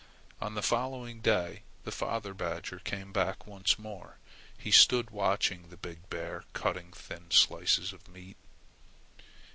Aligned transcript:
On 0.41 0.55
the 0.55 0.63
following 0.63 1.19
day 1.21 1.61
the 1.83 1.91
father 1.91 2.33
badger 2.33 2.79
came 2.79 3.13
back 3.13 3.45
once 3.45 3.77
more. 3.77 4.17
He 4.57 4.71
stood 4.71 5.11
watching 5.11 5.69
the 5.69 5.77
big 5.77 6.09
bear 6.09 6.43
cutting 6.53 6.91
thin 6.91 7.29
slices 7.29 7.93
of 7.93 8.07
meat. 8.07 8.37